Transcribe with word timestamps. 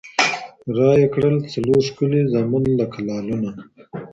رایې 0.77 1.07
کړل 1.13 1.35
څلور 1.51 1.79
ښکلي 1.87 2.21
زامن 2.33 2.63
لکه 2.79 2.99
لعلونه 3.07 3.51